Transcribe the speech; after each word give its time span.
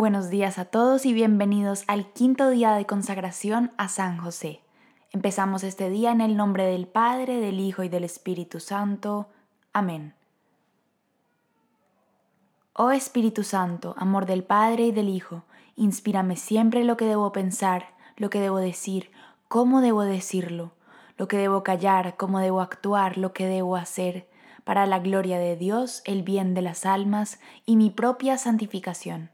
Buenos 0.00 0.30
días 0.30 0.60
a 0.60 0.64
todos 0.64 1.06
y 1.06 1.12
bienvenidos 1.12 1.82
al 1.88 2.12
quinto 2.12 2.50
día 2.50 2.72
de 2.74 2.86
consagración 2.86 3.72
a 3.78 3.88
San 3.88 4.18
José. 4.18 4.60
Empezamos 5.10 5.64
este 5.64 5.90
día 5.90 6.12
en 6.12 6.20
el 6.20 6.36
nombre 6.36 6.66
del 6.66 6.86
Padre, 6.86 7.40
del 7.40 7.58
Hijo 7.58 7.82
y 7.82 7.88
del 7.88 8.04
Espíritu 8.04 8.60
Santo. 8.60 9.26
Amén. 9.72 10.14
Oh 12.74 12.92
Espíritu 12.92 13.42
Santo, 13.42 13.96
amor 13.98 14.26
del 14.26 14.44
Padre 14.44 14.84
y 14.84 14.92
del 14.92 15.08
Hijo, 15.08 15.42
inspírame 15.74 16.36
siempre 16.36 16.84
lo 16.84 16.96
que 16.96 17.06
debo 17.06 17.32
pensar, 17.32 17.86
lo 18.16 18.30
que 18.30 18.38
debo 18.38 18.58
decir, 18.58 19.10
cómo 19.48 19.80
debo 19.80 20.02
decirlo, 20.02 20.74
lo 21.16 21.26
que 21.26 21.38
debo 21.38 21.64
callar, 21.64 22.16
cómo 22.16 22.38
debo 22.38 22.60
actuar, 22.60 23.18
lo 23.18 23.32
que 23.32 23.46
debo 23.46 23.74
hacer, 23.74 24.28
para 24.62 24.86
la 24.86 25.00
gloria 25.00 25.40
de 25.40 25.56
Dios, 25.56 26.02
el 26.04 26.22
bien 26.22 26.54
de 26.54 26.62
las 26.62 26.86
almas 26.86 27.40
y 27.66 27.74
mi 27.74 27.90
propia 27.90 28.38
santificación. 28.38 29.30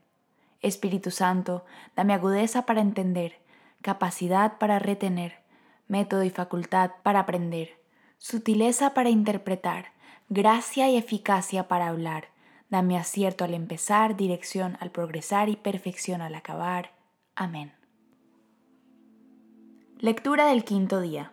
Espíritu 0.64 1.10
Santo, 1.10 1.64
dame 1.94 2.14
agudeza 2.14 2.64
para 2.64 2.80
entender, 2.80 3.38
capacidad 3.82 4.58
para 4.58 4.78
retener, 4.78 5.34
método 5.88 6.24
y 6.24 6.30
facultad 6.30 6.92
para 7.02 7.20
aprender, 7.20 7.78
sutileza 8.18 8.94
para 8.94 9.10
interpretar, 9.10 9.92
gracia 10.30 10.88
y 10.88 10.96
eficacia 10.96 11.68
para 11.68 11.88
hablar. 11.88 12.28
Dame 12.70 12.96
acierto 12.96 13.44
al 13.44 13.52
empezar, 13.52 14.16
dirección 14.16 14.78
al 14.80 14.90
progresar 14.90 15.48
y 15.50 15.56
perfección 15.56 16.22
al 16.22 16.34
acabar. 16.34 16.92
Amén. 17.36 17.72
Lectura 19.98 20.46
del 20.46 20.64
quinto 20.64 21.00
día. 21.00 21.32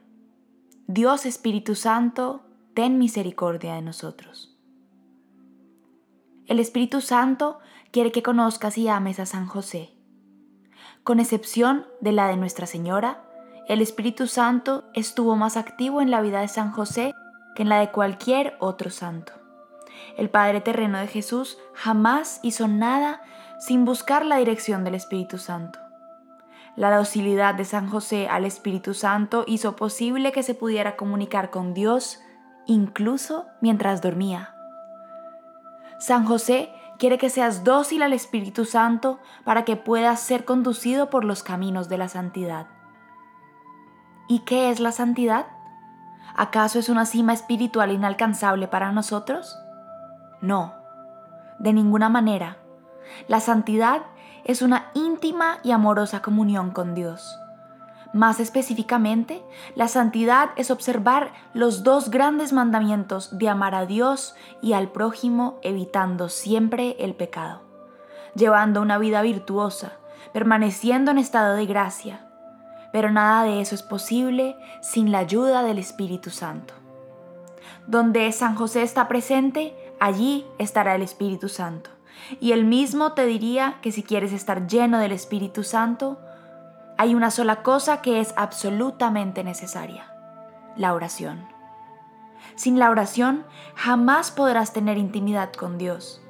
Dios 0.87 1.25
Espíritu 1.25 1.75
Santo, 1.75 2.43
ten 2.73 2.97
misericordia 2.97 3.75
de 3.75 3.81
nosotros. 3.81 4.57
El 6.47 6.59
Espíritu 6.59 6.99
Santo 6.99 7.59
quiere 7.91 8.11
que 8.11 8.23
conozcas 8.23 8.77
y 8.77 8.87
ames 8.87 9.19
a 9.19 9.25
San 9.25 9.47
José. 9.47 9.93
Con 11.03 11.19
excepción 11.19 11.85
de 11.99 12.11
la 12.11 12.27
de 12.27 12.37
Nuestra 12.37 12.65
Señora, 12.65 13.23
el 13.67 13.81
Espíritu 13.81 14.27
Santo 14.27 14.85
estuvo 14.93 15.35
más 15.35 15.57
activo 15.57 16.01
en 16.01 16.11
la 16.11 16.21
vida 16.21 16.41
de 16.41 16.47
San 16.47 16.71
José 16.71 17.13
que 17.55 17.63
en 17.63 17.69
la 17.69 17.79
de 17.79 17.91
cualquier 17.91 18.55
otro 18.59 18.89
santo. 18.89 19.33
El 20.17 20.29
Padre 20.29 20.61
terreno 20.61 20.99
de 20.99 21.07
Jesús 21.07 21.57
jamás 21.73 22.39
hizo 22.43 22.67
nada 22.67 23.21
sin 23.59 23.85
buscar 23.85 24.25
la 24.25 24.37
dirección 24.37 24.83
del 24.83 24.95
Espíritu 24.95 25.37
Santo. 25.37 25.79
La 26.75 26.95
docilidad 26.95 27.55
de 27.55 27.65
San 27.65 27.89
José 27.89 28.27
al 28.29 28.45
Espíritu 28.45 28.93
Santo 28.93 29.43
hizo 29.47 29.75
posible 29.75 30.31
que 30.31 30.43
se 30.43 30.55
pudiera 30.55 30.95
comunicar 30.95 31.49
con 31.49 31.73
Dios 31.73 32.19
incluso 32.65 33.47
mientras 33.59 34.01
dormía. 34.01 34.55
San 35.99 36.25
José 36.25 36.73
quiere 37.01 37.17
que 37.17 37.31
seas 37.31 37.63
dócil 37.63 38.03
al 38.03 38.13
Espíritu 38.13 38.63
Santo 38.63 39.17
para 39.43 39.65
que 39.65 39.75
puedas 39.75 40.19
ser 40.19 40.45
conducido 40.45 41.09
por 41.09 41.23
los 41.23 41.41
caminos 41.41 41.89
de 41.89 41.97
la 41.97 42.07
santidad. 42.07 42.67
¿Y 44.27 44.41
qué 44.41 44.69
es 44.69 44.79
la 44.79 44.91
santidad? 44.91 45.47
¿Acaso 46.35 46.77
es 46.77 46.89
una 46.89 47.07
cima 47.07 47.33
espiritual 47.33 47.91
inalcanzable 47.91 48.67
para 48.67 48.91
nosotros? 48.91 49.57
No, 50.41 50.75
de 51.57 51.73
ninguna 51.73 52.07
manera. 52.07 52.57
La 53.27 53.39
santidad 53.39 54.03
es 54.43 54.61
una 54.61 54.91
íntima 54.93 55.57
y 55.63 55.71
amorosa 55.71 56.21
comunión 56.21 56.69
con 56.69 56.93
Dios. 56.93 57.35
Más 58.13 58.41
específicamente, 58.41 59.41
la 59.75 59.87
santidad 59.87 60.49
es 60.57 60.69
observar 60.69 61.31
los 61.53 61.83
dos 61.83 62.09
grandes 62.09 62.51
mandamientos 62.51 63.37
de 63.37 63.47
amar 63.47 63.73
a 63.73 63.85
Dios 63.85 64.35
y 64.61 64.73
al 64.73 64.91
prójimo 64.91 65.59
evitando 65.63 66.27
siempre 66.27 66.97
el 66.99 67.15
pecado, 67.15 67.61
llevando 68.35 68.81
una 68.81 68.97
vida 68.97 69.21
virtuosa, 69.21 69.93
permaneciendo 70.33 71.11
en 71.11 71.19
estado 71.19 71.55
de 71.55 71.65
gracia, 71.65 72.27
pero 72.91 73.11
nada 73.11 73.43
de 73.43 73.61
eso 73.61 73.75
es 73.75 73.83
posible 73.83 74.57
sin 74.81 75.11
la 75.13 75.19
ayuda 75.19 75.63
del 75.63 75.79
Espíritu 75.79 76.31
Santo. 76.31 76.73
Donde 77.87 78.29
San 78.33 78.55
José 78.55 78.83
está 78.83 79.07
presente, 79.07 79.73
allí 80.01 80.45
estará 80.57 80.95
el 80.95 81.01
Espíritu 81.01 81.47
Santo. 81.47 81.89
Y 82.41 82.51
él 82.51 82.65
mismo 82.65 83.13
te 83.13 83.25
diría 83.25 83.79
que 83.81 83.91
si 83.91 84.03
quieres 84.03 84.33
estar 84.33 84.67
lleno 84.67 84.99
del 84.99 85.13
Espíritu 85.13 85.63
Santo, 85.63 86.19
hay 87.01 87.15
una 87.15 87.31
sola 87.31 87.63
cosa 87.63 88.03
que 88.03 88.19
es 88.19 88.31
absolutamente 88.37 89.43
necesaria, 89.43 90.05
la 90.75 90.93
oración. 90.93 91.47
Sin 92.53 92.77
la 92.77 92.91
oración 92.91 93.43
jamás 93.73 94.29
podrás 94.29 94.71
tener 94.71 94.99
intimidad 94.99 95.51
con 95.51 95.79
Dios. 95.79 96.21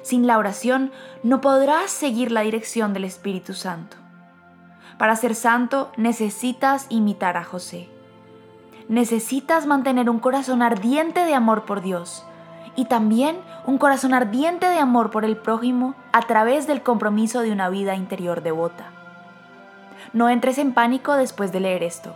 Sin 0.00 0.26
la 0.26 0.38
oración 0.38 0.92
no 1.22 1.42
podrás 1.42 1.90
seguir 1.90 2.32
la 2.32 2.40
dirección 2.40 2.94
del 2.94 3.04
Espíritu 3.04 3.52
Santo. 3.52 3.98
Para 4.96 5.14
ser 5.14 5.34
santo 5.34 5.92
necesitas 5.98 6.86
imitar 6.88 7.36
a 7.36 7.44
José. 7.44 7.90
Necesitas 8.88 9.66
mantener 9.66 10.08
un 10.08 10.20
corazón 10.20 10.62
ardiente 10.62 11.26
de 11.26 11.34
amor 11.34 11.66
por 11.66 11.82
Dios 11.82 12.24
y 12.76 12.86
también 12.86 13.36
un 13.66 13.76
corazón 13.76 14.14
ardiente 14.14 14.70
de 14.70 14.78
amor 14.78 15.10
por 15.10 15.26
el 15.26 15.36
prójimo 15.36 15.94
a 16.12 16.22
través 16.22 16.66
del 16.66 16.82
compromiso 16.82 17.42
de 17.42 17.52
una 17.52 17.68
vida 17.68 17.94
interior 17.94 18.42
devota. 18.42 19.03
No 20.12 20.28
entres 20.28 20.58
en 20.58 20.72
pánico 20.72 21.14
después 21.14 21.52
de 21.52 21.60
leer 21.60 21.82
esto. 21.82 22.14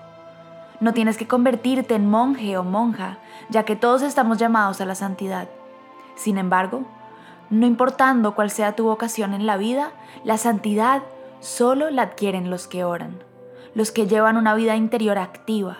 No 0.80 0.92
tienes 0.92 1.16
que 1.16 1.26
convertirte 1.26 1.94
en 1.94 2.08
monje 2.08 2.56
o 2.56 2.62
monja, 2.62 3.18
ya 3.48 3.64
que 3.64 3.76
todos 3.76 4.02
estamos 4.02 4.38
llamados 4.38 4.80
a 4.80 4.86
la 4.86 4.94
santidad. 4.94 5.48
Sin 6.14 6.38
embargo, 6.38 6.84
no 7.50 7.66
importando 7.66 8.34
cuál 8.34 8.50
sea 8.50 8.76
tu 8.76 8.84
vocación 8.84 9.34
en 9.34 9.46
la 9.46 9.56
vida, 9.56 9.90
la 10.22 10.38
santidad 10.38 11.02
solo 11.40 11.90
la 11.90 12.02
adquieren 12.02 12.50
los 12.50 12.68
que 12.68 12.84
oran, 12.84 13.22
los 13.74 13.90
que 13.90 14.06
llevan 14.06 14.36
una 14.36 14.54
vida 14.54 14.76
interior 14.76 15.18
activa, 15.18 15.78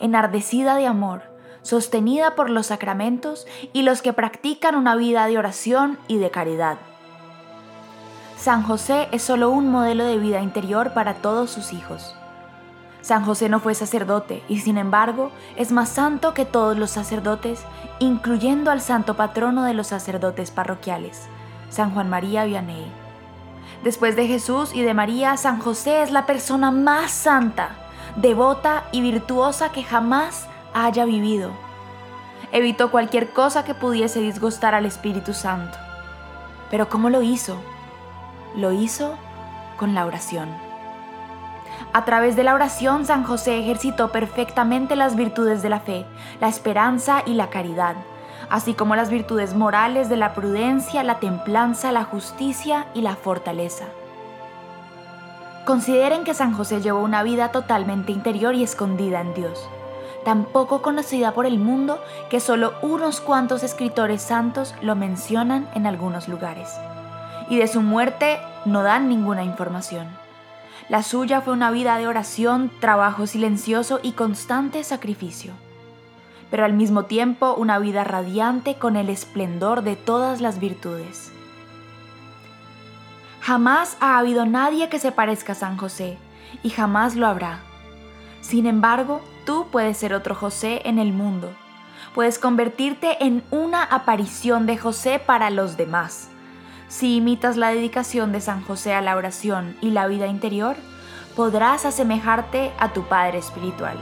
enardecida 0.00 0.76
de 0.76 0.86
amor, 0.86 1.22
sostenida 1.62 2.34
por 2.34 2.50
los 2.50 2.66
sacramentos 2.66 3.46
y 3.72 3.82
los 3.82 4.00
que 4.00 4.12
practican 4.12 4.74
una 4.74 4.96
vida 4.96 5.26
de 5.26 5.38
oración 5.38 5.98
y 6.08 6.18
de 6.18 6.30
caridad. 6.30 6.78
San 8.38 8.62
José 8.62 9.08
es 9.10 9.22
solo 9.22 9.50
un 9.50 9.68
modelo 9.68 10.04
de 10.04 10.16
vida 10.16 10.40
interior 10.40 10.92
para 10.92 11.14
todos 11.14 11.50
sus 11.50 11.72
hijos. 11.72 12.14
San 13.00 13.24
José 13.24 13.48
no 13.48 13.58
fue 13.58 13.74
sacerdote 13.74 14.44
y 14.48 14.60
sin 14.60 14.78
embargo 14.78 15.32
es 15.56 15.72
más 15.72 15.88
santo 15.88 16.34
que 16.34 16.44
todos 16.44 16.78
los 16.78 16.92
sacerdotes, 16.92 17.64
incluyendo 17.98 18.70
al 18.70 18.80
santo 18.80 19.16
patrono 19.16 19.64
de 19.64 19.74
los 19.74 19.88
sacerdotes 19.88 20.52
parroquiales, 20.52 21.26
San 21.68 21.92
Juan 21.92 22.08
María 22.08 22.44
Vianney. 22.44 22.86
Después 23.82 24.14
de 24.14 24.28
Jesús 24.28 24.72
y 24.72 24.82
de 24.82 24.94
María, 24.94 25.36
San 25.36 25.58
José 25.58 26.02
es 26.02 26.12
la 26.12 26.24
persona 26.24 26.70
más 26.70 27.10
santa, 27.10 27.70
devota 28.14 28.84
y 28.92 29.00
virtuosa 29.00 29.72
que 29.72 29.82
jamás 29.82 30.46
haya 30.74 31.04
vivido. 31.06 31.50
Evitó 32.52 32.92
cualquier 32.92 33.30
cosa 33.30 33.64
que 33.64 33.74
pudiese 33.74 34.20
disgustar 34.20 34.76
al 34.76 34.86
Espíritu 34.86 35.34
Santo. 35.34 35.76
Pero 36.70 36.88
¿cómo 36.88 37.10
lo 37.10 37.20
hizo? 37.20 37.56
Lo 38.56 38.72
hizo 38.72 39.14
con 39.76 39.94
la 39.94 40.06
oración. 40.06 40.48
A 41.92 42.04
través 42.04 42.36
de 42.36 42.44
la 42.44 42.54
oración, 42.54 43.06
San 43.06 43.24
José 43.24 43.58
ejercitó 43.58 44.10
perfectamente 44.10 44.96
las 44.96 45.16
virtudes 45.16 45.62
de 45.62 45.68
la 45.68 45.80
fe, 45.80 46.04
la 46.40 46.48
esperanza 46.48 47.22
y 47.24 47.34
la 47.34 47.50
caridad, 47.50 47.96
así 48.50 48.74
como 48.74 48.96
las 48.96 49.10
virtudes 49.10 49.54
morales 49.54 50.08
de 50.08 50.16
la 50.16 50.34
prudencia, 50.34 51.02
la 51.02 51.18
templanza, 51.18 51.92
la 51.92 52.04
justicia 52.04 52.86
y 52.94 53.02
la 53.02 53.16
fortaleza. 53.16 53.84
Consideren 55.64 56.24
que 56.24 56.34
San 56.34 56.52
José 56.54 56.80
llevó 56.80 57.00
una 57.00 57.22
vida 57.22 57.52
totalmente 57.52 58.12
interior 58.12 58.54
y 58.54 58.62
escondida 58.62 59.20
en 59.20 59.34
Dios, 59.34 59.68
tan 60.24 60.44
poco 60.44 60.82
conocida 60.82 61.32
por 61.32 61.46
el 61.46 61.58
mundo 61.58 62.02
que 62.30 62.40
solo 62.40 62.72
unos 62.82 63.20
cuantos 63.20 63.62
escritores 63.62 64.22
santos 64.22 64.74
lo 64.82 64.96
mencionan 64.96 65.68
en 65.74 65.86
algunos 65.86 66.28
lugares 66.28 66.78
y 67.50 67.56
de 67.56 67.68
su 67.68 67.80
muerte 67.80 68.38
no 68.64 68.82
dan 68.82 69.08
ninguna 69.08 69.44
información. 69.44 70.08
La 70.88 71.02
suya 71.02 71.40
fue 71.40 71.52
una 71.52 71.70
vida 71.70 71.98
de 71.98 72.06
oración, 72.06 72.70
trabajo 72.80 73.26
silencioso 73.26 74.00
y 74.02 74.12
constante 74.12 74.84
sacrificio, 74.84 75.52
pero 76.50 76.64
al 76.64 76.72
mismo 76.72 77.04
tiempo 77.04 77.54
una 77.54 77.78
vida 77.78 78.04
radiante 78.04 78.76
con 78.76 78.96
el 78.96 79.10
esplendor 79.10 79.82
de 79.82 79.96
todas 79.96 80.40
las 80.40 80.60
virtudes. 80.60 81.32
Jamás 83.40 83.96
ha 84.00 84.18
habido 84.18 84.46
nadie 84.46 84.88
que 84.88 84.98
se 84.98 85.12
parezca 85.12 85.52
a 85.52 85.56
San 85.56 85.76
José, 85.76 86.18
y 86.62 86.70
jamás 86.70 87.16
lo 87.16 87.26
habrá. 87.26 87.60
Sin 88.40 88.66
embargo, 88.66 89.20
tú 89.44 89.66
puedes 89.70 89.98
ser 89.98 90.14
otro 90.14 90.34
José 90.34 90.82
en 90.84 90.98
el 90.98 91.12
mundo. 91.12 91.50
Puedes 92.14 92.38
convertirte 92.38 93.22
en 93.24 93.42
una 93.50 93.82
aparición 93.82 94.64
de 94.64 94.78
José 94.78 95.18
para 95.18 95.50
los 95.50 95.76
demás 95.76 96.30
si 96.88 97.16
imitas 97.16 97.56
la 97.56 97.68
dedicación 97.68 98.32
de 98.32 98.40
San 98.40 98.62
José 98.64 98.94
a 98.94 99.02
la 99.02 99.16
oración 99.16 99.76
y 99.80 99.90
la 99.90 100.06
vida 100.06 100.26
interior, 100.26 100.76
podrás 101.36 101.84
asemejarte 101.84 102.72
a 102.78 102.92
tu 102.92 103.02
Padre 103.02 103.38
Espiritual. 103.38 103.96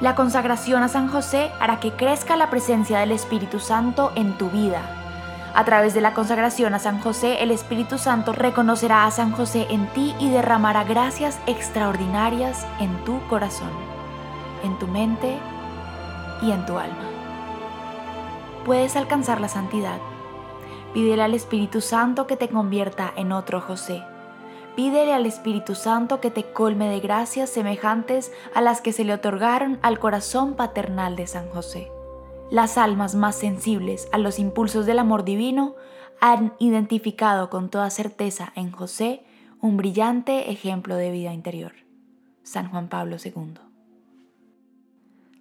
La 0.00 0.14
consagración 0.14 0.82
a 0.82 0.88
San 0.88 1.08
José 1.08 1.50
hará 1.60 1.80
que 1.80 1.92
crezca 1.92 2.36
la 2.36 2.50
presencia 2.50 2.98
del 2.98 3.12
Espíritu 3.12 3.58
Santo 3.60 4.12
en 4.14 4.36
tu 4.36 4.50
vida, 4.50 4.82
A 5.54 5.64
través 5.64 5.92
de 5.92 6.00
la 6.00 6.14
consagración 6.14 6.74
a 6.74 6.78
San 6.78 7.00
José, 7.00 7.42
el 7.42 7.50
Espíritu 7.50 7.98
Santo 7.98 8.32
reconocerá 8.32 9.06
a 9.06 9.10
San 9.10 9.32
José 9.32 9.66
en 9.70 9.88
ti 9.88 10.14
y 10.20 10.30
derramará 10.30 10.84
gracias 10.84 11.40
extraordinarias 11.46 12.64
en 12.78 12.96
tu 13.04 13.18
corazón, 13.26 13.70
en 14.62 14.78
tu 14.78 14.86
mente 14.86 15.36
y 16.42 16.52
en 16.52 16.64
tu 16.66 16.78
alma. 16.78 17.08
Puedes 18.64 18.94
alcanzar 18.94 19.40
la 19.40 19.48
santidad. 19.48 19.98
Pídele 20.94 21.22
al 21.22 21.34
Espíritu 21.34 21.80
Santo 21.80 22.26
que 22.26 22.36
te 22.36 22.48
convierta 22.48 23.12
en 23.16 23.32
otro 23.32 23.60
José. 23.60 24.02
Pídele 24.74 25.12
al 25.12 25.26
Espíritu 25.26 25.74
Santo 25.74 26.20
que 26.20 26.30
te 26.30 26.52
colme 26.52 26.88
de 26.88 27.00
gracias 27.00 27.50
semejantes 27.50 28.32
a 28.54 28.60
las 28.62 28.80
que 28.80 28.92
se 28.92 29.04
le 29.04 29.12
otorgaron 29.12 29.78
al 29.82 29.98
corazón 29.98 30.54
paternal 30.54 31.14
de 31.14 31.26
San 31.26 31.50
José. 31.50 31.90
Las 32.50 32.78
almas 32.78 33.14
más 33.14 33.36
sensibles 33.36 34.08
a 34.12 34.18
los 34.18 34.38
impulsos 34.38 34.86
del 34.86 34.98
amor 34.98 35.24
divino 35.24 35.74
han 36.20 36.54
identificado 36.58 37.50
con 37.50 37.68
toda 37.68 37.90
certeza 37.90 38.52
en 38.56 38.72
José 38.72 39.24
un 39.60 39.76
brillante 39.76 40.50
ejemplo 40.50 40.96
de 40.96 41.10
vida 41.10 41.34
interior. 41.34 41.72
San 42.42 42.70
Juan 42.70 42.88
Pablo 42.88 43.16
II. 43.22 43.54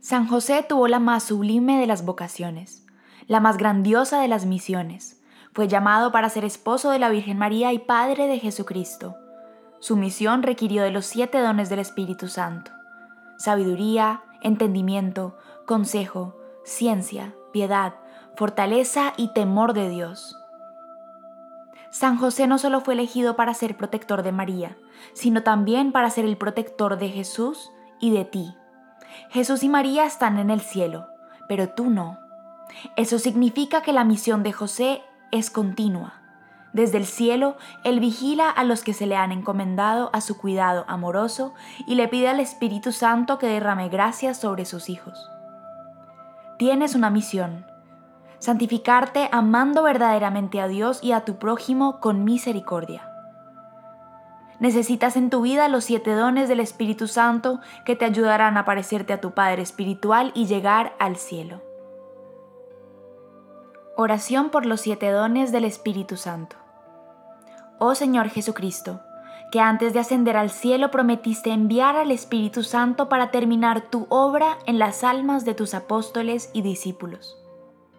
San 0.02 0.28
José 0.28 0.66
tuvo 0.68 0.90
la 0.90 1.00
más 1.00 1.24
sublime 1.24 1.80
de 1.80 1.88
las 1.88 2.04
vocaciones, 2.04 2.86
la 3.28 3.40
más 3.40 3.58
grandiosa 3.58 4.20
de 4.22 4.28
las 4.28 4.46
misiones. 4.46 5.17
Fue 5.58 5.68
llamado 5.68 6.12
para 6.12 6.30
ser 6.30 6.46
esposo 6.46 6.92
de 6.92 7.00
la 7.00 7.10
Virgen 7.10 7.40
María 7.40 7.74
y 7.74 7.80
padre 7.80 8.28
de 8.28 8.38
Jesucristo. 8.38 9.18
Su 9.80 9.98
misión 9.98 10.44
requirió 10.44 10.84
de 10.84 10.92
los 10.92 11.08
siete 11.08 11.40
dones 11.40 11.68
del 11.68 11.80
Espíritu 11.80 12.28
Santo. 12.28 12.70
Sabiduría, 13.40 14.22
entendimiento, 14.42 15.36
consejo, 15.66 16.38
ciencia, 16.64 17.34
piedad, 17.52 17.96
fortaleza 18.36 19.14
y 19.18 19.30
temor 19.34 19.74
de 19.74 19.90
Dios. 19.90 20.38
San 21.90 22.20
José 22.20 22.46
no 22.46 22.60
solo 22.60 22.82
fue 22.82 22.94
elegido 22.94 23.36
para 23.36 23.56
ser 23.56 23.78
protector 23.78 24.22
de 24.22 24.32
María, 24.32 24.78
sino 25.14 25.42
también 25.42 25.92
para 25.92 26.12
ser 26.12 26.26
el 26.26 26.38
protector 26.38 27.00
de 27.00 27.10
Jesús 27.10 27.72
y 28.00 28.12
de 28.12 28.26
ti. 28.26 28.54
Jesús 29.32 29.64
y 29.64 29.70
María 29.70 30.06
están 30.06 30.38
en 30.38 30.52
el 30.52 30.62
cielo, 30.62 31.08
pero 31.48 31.70
tú 31.70 31.90
no. 31.90 32.20
Eso 32.96 33.18
significa 33.18 33.82
que 33.82 33.92
la 33.92 34.04
misión 34.04 34.44
de 34.44 34.54
José 34.54 35.02
es 35.32 35.50
continua. 35.50 36.14
Desde 36.74 36.98
el 36.98 37.06
cielo, 37.06 37.58
Él 37.84 38.00
vigila 38.00 38.50
a 38.50 38.64
los 38.64 38.84
que 38.84 38.94
se 38.94 39.08
le 39.08 39.16
han 39.16 39.32
encomendado 39.32 40.10
a 40.14 40.22
su 40.22 40.38
cuidado 40.38 40.86
amoroso 40.88 41.54
y 41.88 41.96
le 41.96 42.08
pide 42.08 42.30
al 42.30 42.40
Espíritu 42.40 42.92
Santo 42.92 43.38
que 43.38 43.48
derrame 43.48 43.90
gracias 43.90 44.40
sobre 44.40 44.66
sus 44.66 44.90
hijos 44.90 45.30
tienes 46.58 46.96
una 46.96 47.10
misión, 47.10 47.66
santificarte 48.40 49.30
amando 49.32 49.84
verdaderamente 49.84 50.60
a 50.60 50.68
Dios 50.68 51.00
y 51.04 51.12
a 51.12 51.22
tu 51.22 51.38
prójimo 51.38 52.00
con 52.00 52.24
misericordia. 52.24 53.10
Necesitas 54.60 55.16
en 55.16 55.30
tu 55.30 55.42
vida 55.42 55.68
los 55.68 55.84
siete 55.84 56.12
dones 56.14 56.50
del 56.50 56.60
Espíritu 56.60 57.08
Santo 57.08 57.60
que 57.86 57.96
te 57.96 58.06
ayudarán 58.06 58.58
a 58.58 58.66
parecerte 58.66 59.14
a 59.14 59.22
tu 59.22 59.32
Padre 59.32 59.62
Espiritual 59.62 60.32
y 60.34 60.48
llegar 60.48 60.96
al 61.00 61.16
cielo. 61.16 61.67
Oración 64.00 64.52
por 64.52 64.68
los 64.68 64.82
siete 64.82 65.10
dones 65.10 65.52
del 65.52 65.66
Espíritu 65.66 66.18
Santo. 66.18 66.56
Oh 67.80 67.96
Señor 67.96 68.30
Jesucristo, 68.30 69.02
que 69.52 69.60
antes 69.60 69.92
de 69.92 70.00
ascender 70.00 70.38
al 70.38 70.52
cielo 70.52 70.92
prometiste 70.92 71.50
enviar 71.50 71.96
al 71.96 72.12
Espíritu 72.12 72.62
Santo 72.62 73.10
para 73.10 73.32
terminar 73.32 73.90
tu 73.90 74.06
obra 74.10 74.60
en 74.68 74.78
las 74.78 75.04
almas 75.04 75.46
de 75.46 75.56
tus 75.56 75.74
apóstoles 75.74 76.52
y 76.54 76.62
discípulos. 76.62 77.40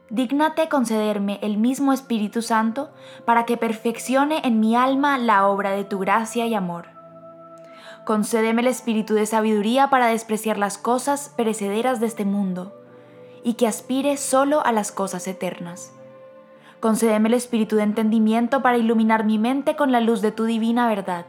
Dígnate 0.08 0.68
concederme 0.68 1.40
el 1.42 1.56
mismo 1.56 1.92
Espíritu 1.92 2.42
Santo 2.42 2.90
para 3.24 3.44
que 3.44 3.56
perfeccione 3.56 4.40
en 4.44 4.60
mi 4.60 4.76
alma 4.76 5.18
la 5.18 5.48
obra 5.48 5.72
de 5.72 5.82
tu 5.82 5.98
gracia 5.98 6.46
y 6.46 6.54
amor. 6.54 6.90
Concédeme 8.04 8.62
el 8.62 8.68
espíritu 8.68 9.14
de 9.14 9.26
sabiduría 9.26 9.90
para 9.90 10.06
despreciar 10.06 10.58
las 10.58 10.78
cosas 10.78 11.34
perecederas 11.36 11.98
de 11.98 12.06
este 12.06 12.24
mundo 12.24 12.77
y 13.42 13.54
que 13.54 13.66
aspire 13.66 14.16
solo 14.16 14.64
a 14.64 14.72
las 14.72 14.92
cosas 14.92 15.26
eternas. 15.26 15.92
Concédeme 16.80 17.28
el 17.28 17.34
espíritu 17.34 17.76
de 17.76 17.82
entendimiento 17.82 18.62
para 18.62 18.78
iluminar 18.78 19.24
mi 19.24 19.38
mente 19.38 19.76
con 19.76 19.92
la 19.92 20.00
luz 20.00 20.22
de 20.22 20.32
tu 20.32 20.44
divina 20.44 20.88
verdad 20.88 21.26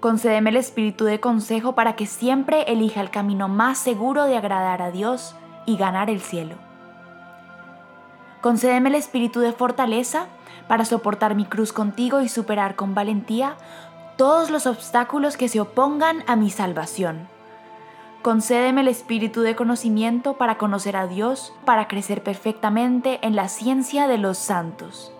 Concédeme 0.00 0.50
el 0.50 0.56
espíritu 0.56 1.04
de 1.04 1.20
consejo 1.20 1.74
para 1.74 1.96
que 1.96 2.06
siempre 2.06 2.70
elija 2.70 3.00
el 3.00 3.10
camino 3.10 3.48
más 3.48 3.78
seguro 3.78 4.24
de 4.24 4.36
agradar 4.36 4.82
a 4.82 4.90
Dios 4.90 5.34
y 5.64 5.76
ganar 5.76 6.10
el 6.10 6.20
cielo. 6.20 6.56
Concédeme 8.42 8.90
el 8.90 8.94
espíritu 8.94 9.40
de 9.40 9.52
fortaleza 9.52 10.26
para 10.68 10.84
soportar 10.84 11.34
mi 11.34 11.46
cruz 11.46 11.72
contigo 11.72 12.20
y 12.20 12.28
superar 12.28 12.76
con 12.76 12.94
valentía 12.94 13.56
todos 14.16 14.50
los 14.50 14.66
obstáculos 14.66 15.36
que 15.36 15.48
se 15.48 15.60
opongan 15.60 16.22
a 16.26 16.36
mi 16.36 16.50
salvación. 16.50 17.28
Concédeme 18.22 18.80
el 18.80 18.88
espíritu 18.88 19.42
de 19.42 19.54
conocimiento 19.54 20.34
para 20.34 20.58
conocer 20.58 20.96
a 20.96 21.06
Dios, 21.06 21.52
para 21.64 21.86
crecer 21.86 22.22
perfectamente 22.22 23.18
en 23.22 23.36
la 23.36 23.48
ciencia 23.48 24.08
de 24.08 24.18
los 24.18 24.36
santos. 24.38 25.12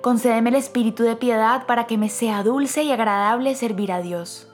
Concédeme 0.00 0.50
el 0.50 0.56
espíritu 0.56 1.02
de 1.02 1.16
piedad 1.16 1.66
para 1.66 1.86
que 1.86 1.98
me 1.98 2.08
sea 2.08 2.42
dulce 2.42 2.82
y 2.82 2.92
agradable 2.92 3.54
servir 3.54 3.92
a 3.92 4.00
Dios. 4.00 4.48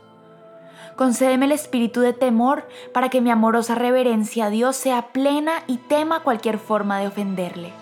Concédeme 0.97 1.47
el 1.47 1.53
espíritu 1.53 2.01
de 2.01 2.13
temor 2.13 2.67
para 2.93 3.09
que 3.09 3.21
mi 3.21 3.31
amorosa 3.31 3.75
reverencia 3.75 4.47
a 4.47 4.51
Dios 4.51 4.77
sea 4.77 5.09
plena 5.09 5.63
y 5.67 5.77
tema 5.77 6.21
cualquier 6.21 6.59
forma 6.59 6.99
de 6.99 7.09
ofenderle. 7.09 7.73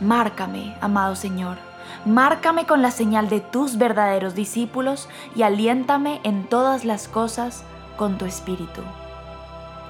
Márcame, 0.00 0.76
amado 0.80 1.16
Señor, 1.16 1.58
márcame 2.04 2.66
con 2.66 2.82
la 2.82 2.90
señal 2.90 3.28
de 3.28 3.40
tus 3.40 3.78
verdaderos 3.78 4.34
discípulos 4.34 5.08
y 5.34 5.42
aliéntame 5.42 6.20
en 6.22 6.44
todas 6.44 6.84
las 6.84 7.08
cosas 7.08 7.64
con 8.00 8.16
tu 8.16 8.24
espíritu. 8.24 8.80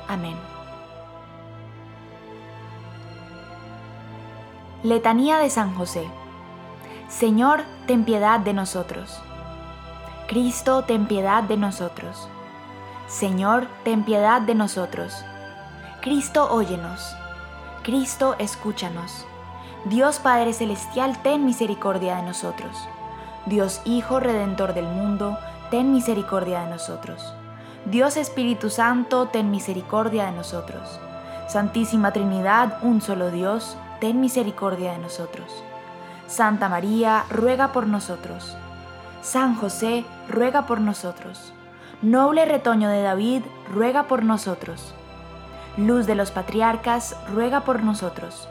Amén. 0.09 0.35
Letanía 4.83 5.39
de 5.39 5.49
San 5.49 5.77
José. 5.77 6.09
Señor, 7.09 7.63
ten 7.87 8.05
piedad 8.05 8.41
de 8.41 8.53
nosotros. 8.53 9.23
Cristo, 10.27 10.83
ten 10.83 11.07
piedad 11.07 11.45
de 11.45 11.57
nosotros. 11.57 12.29
Señor, 13.07 13.69
ten 13.85 14.03
piedad 14.03 14.41
de 14.43 14.57
nosotros. 14.57 15.25
Cristo, 16.03 16.53
óyenos. 16.53 17.15
Cristo, 17.85 18.35
escúchanos. 18.41 19.25
Dios 19.85 20.19
Padre 20.19 20.53
Celestial, 20.53 21.23
ten 21.23 21.45
misericordia 21.45 22.17
de 22.17 22.23
nosotros. 22.23 22.77
Dios 23.47 23.81
Hijo 23.85 24.19
Redentor 24.19 24.75
del 24.75 24.87
mundo, 24.89 25.39
ten 25.71 25.93
misericordia 25.93 26.63
de 26.63 26.71
nosotros. 26.71 27.35
Dios 27.87 28.19
Espíritu 28.19 28.69
Santo, 28.69 29.29
ten 29.29 29.51
misericordia 29.51 30.27
de 30.27 30.33
nosotros. 30.33 31.01
Santísima 31.49 32.13
Trinidad, 32.13 32.79
un 32.83 33.01
solo 33.01 33.31
Dios, 33.31 33.77
ten 34.01 34.21
misericordia 34.21 34.93
de 34.93 34.99
nosotros. 34.99 35.65
Santa 36.27 36.69
María, 36.69 37.25
ruega 37.31 37.73
por 37.73 37.87
nosotros. 37.87 38.57
San 39.23 39.55
José, 39.55 40.05
ruega 40.29 40.67
por 40.67 40.81
nosotros. 40.81 41.55
Noble 42.03 42.45
retoño 42.45 42.91
de 42.91 43.03
David, 43.03 43.43
ruega 43.73 44.05
por 44.05 44.25
nosotros. 44.25 44.95
Luz 45.79 46.07
de 46.07 46.15
los 46.15 46.31
patriarcas, 46.31 47.17
ruega 47.33 47.63
por 47.63 47.83
nosotros. 47.83 48.47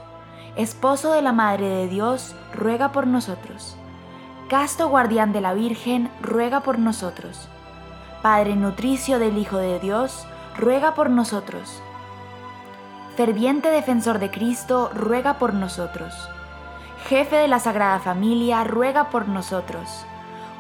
Esposo 0.55 1.13
de 1.13 1.21
la 1.21 1.33
Madre 1.33 1.69
de 1.69 1.88
Dios, 1.88 2.36
ruega 2.53 2.91
por 2.91 3.05
nosotros. 3.05 3.77
Casto 4.50 4.89
guardián 4.89 5.33
de 5.33 5.41
la 5.41 5.53
Virgen, 5.53 6.09
ruega 6.19 6.62
por 6.62 6.79
nosotros. 6.79 7.48
Padre 8.21 8.55
nutricio 8.55 9.19
del 9.19 9.38
Hijo 9.38 9.57
de 9.57 9.79
Dios, 9.79 10.27
ruega 10.57 10.95
por 10.95 11.09
nosotros. 11.09 11.81
Ferviente 13.15 13.69
defensor 13.69 14.19
de 14.19 14.31
Cristo, 14.31 14.89
ruega 14.93 15.39
por 15.39 15.53
nosotros 15.53 16.29
jefe 17.07 17.38
de 17.38 17.47
la 17.47 17.59
Sagrada 17.59 17.99
Familia, 17.99 18.63
ruega 18.63 19.09
por 19.09 19.27
nosotros. 19.27 20.05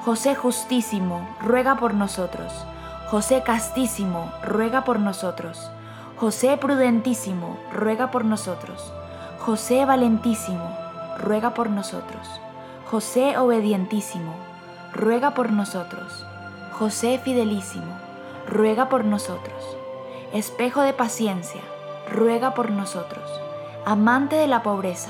José 0.03 0.35
Justísimo, 0.35 1.27
ruega 1.41 1.75
por 1.75 1.93
nosotros. 1.93 2.65
José 3.09 3.43
Castísimo, 3.43 4.31
ruega 4.43 4.83
por 4.83 4.99
nosotros. 4.99 5.69
José 6.17 6.57
Prudentísimo, 6.57 7.57
ruega 7.73 8.11
por 8.11 8.25
nosotros. 8.25 8.93
José 9.39 9.85
Valentísimo, 9.85 10.75
ruega 11.19 11.53
por 11.53 11.69
nosotros. 11.69 12.27
José 12.89 13.37
Obedientísimo, 13.37 14.33
ruega 14.93 15.33
por 15.33 15.51
nosotros. 15.51 16.25
José 16.79 17.19
Fidelísimo, 17.21 17.99
ruega 18.47 18.87
por 18.87 19.03
nosotros. 19.03 19.77
Espejo 20.31 20.81
de 20.81 20.93
paciencia, 20.93 21.59
ruega 22.09 22.53
por 22.53 22.71
nosotros. 22.71 23.29
Amante 23.85 24.37
de 24.37 24.47
la 24.47 24.63
pobreza, 24.63 25.09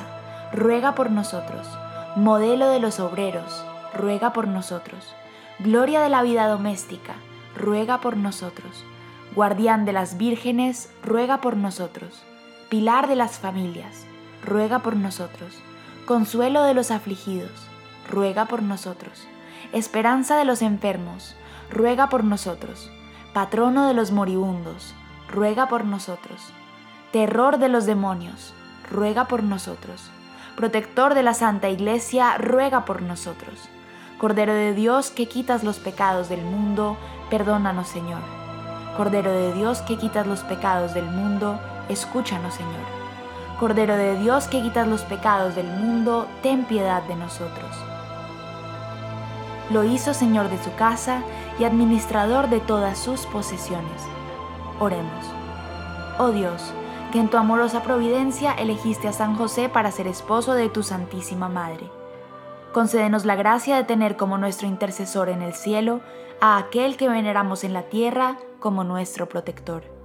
ruega 0.52 0.96
por 0.96 1.12
nosotros. 1.12 1.68
Modelo 2.16 2.70
de 2.70 2.80
los 2.80 3.00
obreros, 3.00 3.64
ruega 3.94 4.34
por 4.34 4.48
nosotros. 4.48 5.14
Gloria 5.60 6.02
de 6.02 6.10
la 6.10 6.24
vida 6.24 6.48
doméstica, 6.48 7.14
ruega 7.56 8.02
por 8.02 8.18
nosotros. 8.18 8.84
Guardián 9.36 9.86
de 9.86 9.94
las 9.94 10.18
vírgenes, 10.18 10.92
ruega 11.04 11.40
por 11.40 11.56
nosotros. 11.56 12.24
Pilar 12.70 13.08
de 13.08 13.16
las 13.16 13.38
familias, 13.38 14.08
ruega 14.44 14.80
por 14.80 14.96
nosotros. 14.96 15.54
consuelo 16.08 16.64
de 16.64 16.74
los 16.74 16.90
afligidos, 16.90 17.52
ruega 18.10 18.46
por 18.46 18.64
nosotros. 18.64 19.28
Esperanza 19.72 20.36
de 20.36 20.46
los 20.46 20.64
enfermos, 20.64 21.36
ruega 21.72 22.10
por 22.10 22.24
nosotros. 22.24 22.90
Patrono 23.34 23.88
de 23.88 23.94
los 23.94 24.12
moribundos, 24.12 24.94
ruega 25.32 25.68
por 25.68 25.86
nosotros. 25.86 26.52
Terror 27.12 27.58
de 27.58 27.70
los 27.70 27.86
demonios, 27.86 28.54
ruega 28.90 29.26
por 29.26 29.44
nosotros. 29.44 30.10
Protector 30.56 31.14
de 31.14 31.24
la 31.24 31.34
Santa 31.34 31.70
Iglesia, 31.70 32.38
ruega 32.38 32.86
por 32.86 33.02
nosotros. 33.02 33.70
Cordero 34.18 34.54
de 34.54 34.74
Dios 34.74 35.12
que 35.12 35.28
quitas 35.28 35.64
los 35.64 35.80
pecados 35.80 36.28
del 36.28 36.44
mundo, 36.44 36.98
perdónanos 37.30 37.88
Señor. 37.88 38.20
Cordero 38.98 39.32
de 39.32 39.54
Dios 39.54 39.82
que 39.82 39.98
quitas 39.98 40.28
los 40.28 40.42
pecados 40.42 40.94
del 40.94 41.06
mundo, 41.06 41.60
escúchanos 41.88 42.54
Señor. 42.54 43.00
Cordero 43.60 43.96
de 43.96 44.20
Dios 44.20 44.48
que 44.48 44.62
quitas 44.62 44.88
los 44.88 45.04
pecados 45.04 45.56
del 45.56 45.68
mundo, 45.68 46.28
ten 46.44 46.66
piedad 46.66 47.04
de 47.04 47.16
nosotros. 47.16 47.76
Lo 49.70 49.84
hizo 49.84 50.14
Señor 50.14 50.50
de 50.50 50.62
su 50.64 50.74
casa 50.76 51.22
y 51.60 51.66
administrador 51.66 52.50
de 52.50 52.60
todas 52.60 52.98
sus 52.98 53.26
posesiones. 53.26 54.02
Oremos. 54.80 55.26
Oh 56.18 56.32
Dios, 56.32 56.74
que 57.12 57.20
en 57.20 57.30
tu 57.30 57.38
amorosa 57.38 57.84
providencia 57.84 58.54
elegiste 58.54 59.08
a 59.08 59.14
San 59.14 59.36
José 59.36 59.70
para 59.70 59.92
ser 59.92 60.08
esposo 60.08 60.54
de 60.54 60.70
tu 60.70 60.84
Santísima 60.84 61.50
Madre. 61.50 61.90
Concédenos 62.74 63.26
la 63.26 63.36
gracia 63.36 63.76
de 63.76 63.84
tener 63.84 64.16
como 64.16 64.38
nuestro 64.38 64.68
intercesor 64.68 65.30
en 65.30 65.42
el 65.42 65.54
cielo 65.54 66.02
a 66.40 66.58
aquel 66.58 66.98
que 66.98 67.10
veneramos 67.10 67.64
en 67.64 67.74
la 67.74 67.84
tierra 67.84 68.38
como 68.60 68.84
nuestro 68.84 69.28
protector 69.28 70.00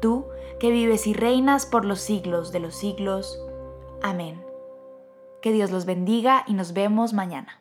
tú 0.00 0.26
que 0.58 0.70
vives 0.70 1.06
y 1.06 1.14
reinas 1.14 1.66
por 1.66 1.84
los 1.84 2.00
siglos 2.00 2.52
de 2.52 2.60
los 2.60 2.74
siglos. 2.74 3.40
Amén. 4.02 4.42
Que 5.40 5.52
Dios 5.52 5.70
los 5.70 5.86
bendiga 5.86 6.44
y 6.46 6.54
nos 6.54 6.72
vemos 6.72 7.12
mañana. 7.12 7.60